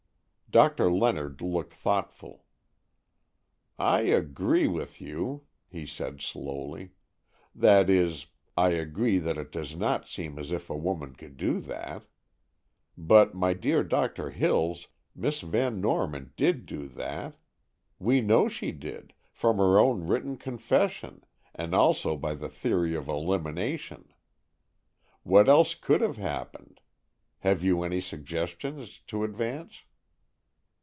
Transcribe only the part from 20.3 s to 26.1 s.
confession, and also by the theory of elimination. What else could